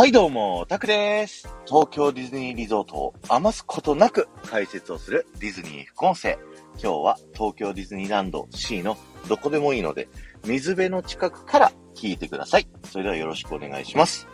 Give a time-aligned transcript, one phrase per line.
[0.00, 1.46] はいどうも、タクです。
[1.66, 6.38] 東京ディズニーリゾートを余すことなく解説をするディズニー副音声。
[6.82, 8.96] 今日は東京ディズニーランド C の
[9.28, 10.08] どこでもいいので、
[10.46, 12.66] 水辺の近くから聞いてください。
[12.84, 14.26] それではよろしくお願いします。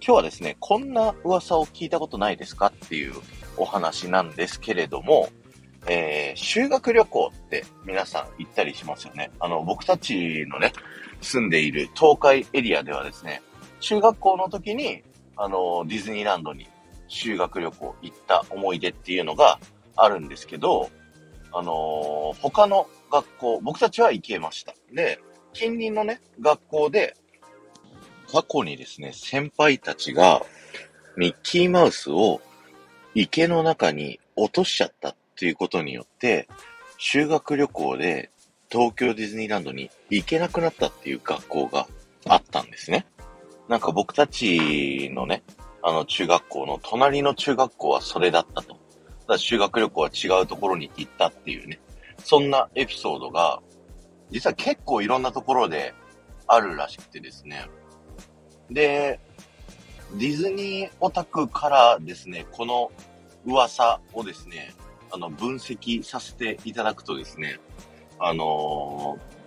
[0.00, 3.14] 今日はですね、こんな噂を聞いたことないですかっていう
[3.56, 5.30] お話なんですけれども、
[5.88, 9.32] えー、修学旅行って皆さん行ったりしますよね。
[9.40, 10.72] あの、僕たちのね、
[11.20, 13.42] 住んでいる東海エリアではですね、
[13.80, 15.02] 中学校の時に
[15.38, 16.68] あの、ディズニーランドに
[17.06, 19.58] 修学旅行行った思い出っていうのが
[19.96, 20.90] あるんですけど、
[21.52, 24.74] あの、他の学校、僕たちは行けました。
[24.92, 25.20] で、
[25.52, 27.16] 近隣のね、学校で、
[28.30, 30.42] 過去にですね、先輩たちが、
[31.16, 32.40] ミッキーマウスを
[33.14, 36.48] 池の中に落としちゃったっていうことによって、
[36.98, 38.30] 修学旅行で
[38.70, 41.86] 東京ディズニーランドに行けなくなったっていう学校が
[42.26, 43.06] あったんですね。
[43.68, 45.42] なんか僕たちのね、
[45.82, 48.76] あの中学校の隣の中学校はそれだったと。
[49.26, 51.78] ただ修学旅行は違うところに行ったっていうね。
[52.24, 53.60] そんなエピソードが、
[54.30, 55.94] 実は結構いろんなところで
[56.46, 57.68] あるらしくてですね。
[58.70, 59.20] で、
[60.14, 62.90] ディズニーオタクからですね、この
[63.44, 64.74] 噂をですね、
[65.12, 67.60] あの、分析させていただくとですね、
[68.18, 69.37] あのー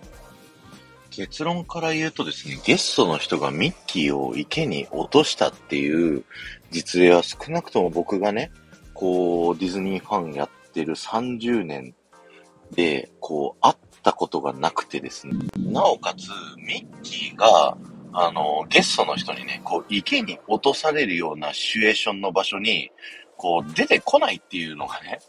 [1.12, 6.24] 結論から言うとですね、ゲストの人がミッキーを池に落としたっていう
[6.70, 8.50] 実例は少なくとも僕がね、
[8.94, 11.94] こう、ディズニーファンやってる30年
[12.72, 17.76] で、こう、会ったことがなくてですね、なおかつ、ミッキーが、
[18.14, 22.90] あの、ゲストの人にね、こう、池に落とされるようなシチュエーションの場所に、
[23.36, 25.20] こう、出てこないっていうのがね、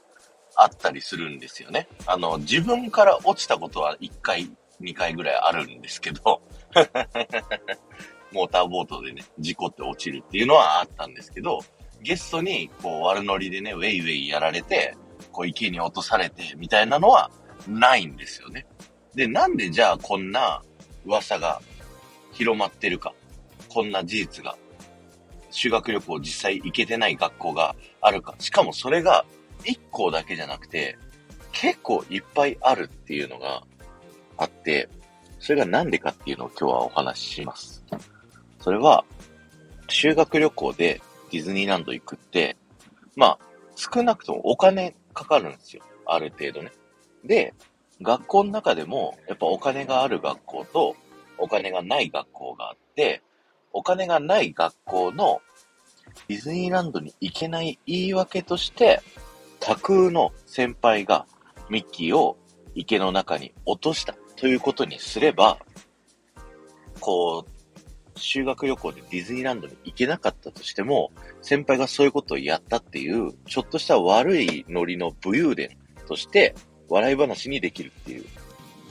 [0.56, 1.88] あったりするんですよね。
[2.06, 4.50] あの、自分から落ちたことは一回
[4.84, 6.42] 2回ぐらいあるんですけど
[8.34, 11.60] モーターボートでね、事故って落ちるっていうのはあったんですけど、
[12.02, 14.98] ゲストにこう悪ノリでね、ウェイウェイやられて、
[15.32, 17.32] こう池に落とされてみたいなのは
[17.68, 18.66] ないんですよね。
[19.16, 20.64] で、なんでじゃあこんな
[21.06, 21.62] 噂が
[22.32, 23.14] 広まってるか、
[23.70, 24.58] こんな事実が、
[25.52, 29.26] 修学旅行実際行けてない学校があるか、しかもそれが
[29.64, 30.98] 1校だけじゃなくて、
[31.52, 33.62] 結構いっぱいあるっていうのが
[34.38, 34.90] あって、
[35.40, 37.84] それがなんでかっていうのを今日はお話しします。
[38.60, 39.04] それは、
[39.90, 41.02] 修学旅行で
[41.32, 42.56] ディズニーランド行くって、
[43.16, 43.40] まあ、
[43.76, 45.84] 少なくともお金かかるんですよ。
[46.06, 46.72] ある程度ね。
[47.24, 47.54] で、
[48.02, 50.96] 学校の中でも、やっぱお金がある学校と、
[51.38, 53.22] お金がない学校があって、
[53.72, 55.42] お金がない学校の
[56.28, 59.02] ディズニーランドに行けない言い訳として、
[59.60, 61.26] 架空の先輩が
[61.70, 62.38] ミッキーを
[62.76, 65.58] 池の中に落としたということにすれば、
[67.00, 71.12] こう、修学旅行でディズニーランドに行けなかったとしても、
[71.42, 75.78] 先輩がそういうことをやったっていう、ちょっとした悪いノリの武勇伝
[76.08, 76.56] として、
[76.90, 78.26] 笑い話にできるっていう、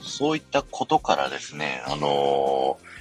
[0.01, 2.93] そういったことからですね、あのー、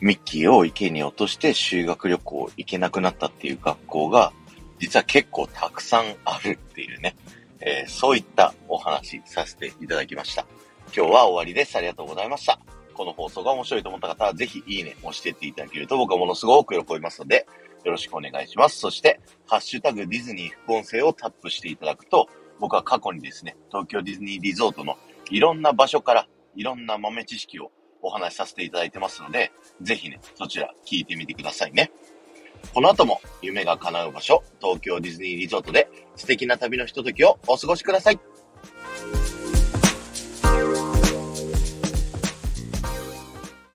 [0.00, 4.32] ミッキーを池に落として修学旅行行けなくなったっていう学校が、
[4.78, 7.16] 実は結構たくさんあるっていうね、
[7.60, 10.46] えー、そういったお話させていただきました。
[10.96, 11.74] 今日は終わりです。
[11.74, 12.60] ありがとうございました。
[12.94, 17.48] この放送が面白いと思った方は、ぜひいいね押してっていただけると僕はものすごく喜びますので、
[17.82, 18.78] よろしくお願いします。
[18.78, 19.18] そして、
[19.48, 22.28] ハッシュタグディズニー副音声をタップしていただくと、
[22.60, 24.96] 僕は過去にですね、東京ディズニーリゾートの
[25.30, 29.50] いろんな場所からいろんな豆知識をお話しさせていただいてますので、
[29.82, 31.90] ぜひね、そちら聞いてみてくださいね。
[32.72, 38.20] この後も夢が叶う場所、東京ディズニーリゾートで素敵な旅のひとときをお過ごしください。